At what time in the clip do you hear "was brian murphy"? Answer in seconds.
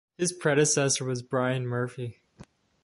1.05-2.23